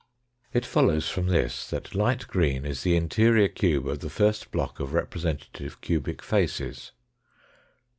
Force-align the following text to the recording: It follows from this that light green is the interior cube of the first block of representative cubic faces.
It 0.51 0.65
follows 0.65 1.09
from 1.09 1.27
this 1.27 1.69
that 1.69 1.93
light 1.93 2.25
green 2.27 2.65
is 2.65 2.81
the 2.81 2.95
interior 2.95 3.47
cube 3.47 3.87
of 3.87 3.99
the 3.99 4.09
first 4.09 4.49
block 4.49 4.79
of 4.79 4.93
representative 4.93 5.79
cubic 5.79 6.23
faces. 6.23 6.91